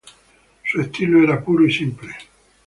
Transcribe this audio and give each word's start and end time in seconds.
Su 0.65 0.81
estilo 0.81 1.23
era 1.23 1.45
puro 1.45 1.63
y 1.67 1.71
simple. 1.71 2.09